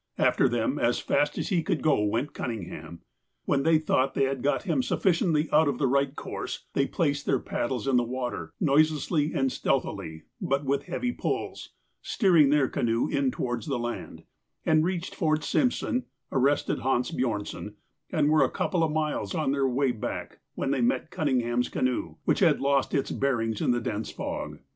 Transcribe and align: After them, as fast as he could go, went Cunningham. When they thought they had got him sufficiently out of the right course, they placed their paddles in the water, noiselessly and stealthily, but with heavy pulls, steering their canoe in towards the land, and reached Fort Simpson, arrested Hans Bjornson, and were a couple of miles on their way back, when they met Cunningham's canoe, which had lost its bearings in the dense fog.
After 0.17 0.49
them, 0.49 0.79
as 0.79 0.97
fast 0.97 1.37
as 1.37 1.49
he 1.49 1.61
could 1.61 1.83
go, 1.83 2.01
went 2.03 2.33
Cunningham. 2.33 3.01
When 3.45 3.61
they 3.61 3.77
thought 3.77 4.15
they 4.15 4.23
had 4.23 4.41
got 4.41 4.63
him 4.63 4.81
sufficiently 4.81 5.47
out 5.51 5.67
of 5.67 5.77
the 5.77 5.85
right 5.85 6.15
course, 6.15 6.65
they 6.73 6.87
placed 6.87 7.27
their 7.27 7.37
paddles 7.37 7.87
in 7.87 7.97
the 7.97 8.03
water, 8.03 8.51
noiselessly 8.59 9.31
and 9.31 9.51
stealthily, 9.51 10.23
but 10.41 10.65
with 10.65 10.85
heavy 10.85 11.11
pulls, 11.11 11.73
steering 12.01 12.49
their 12.49 12.67
canoe 12.67 13.09
in 13.09 13.29
towards 13.29 13.67
the 13.67 13.77
land, 13.77 14.23
and 14.65 14.83
reached 14.83 15.13
Fort 15.13 15.43
Simpson, 15.43 16.05
arrested 16.31 16.79
Hans 16.79 17.11
Bjornson, 17.11 17.75
and 18.09 18.27
were 18.31 18.43
a 18.43 18.49
couple 18.49 18.81
of 18.83 18.91
miles 18.91 19.35
on 19.35 19.51
their 19.51 19.67
way 19.67 19.91
back, 19.91 20.39
when 20.55 20.71
they 20.71 20.81
met 20.81 21.11
Cunningham's 21.11 21.69
canoe, 21.69 22.15
which 22.25 22.39
had 22.39 22.59
lost 22.59 22.95
its 22.95 23.11
bearings 23.11 23.61
in 23.61 23.69
the 23.69 23.79
dense 23.79 24.09
fog. 24.09 24.57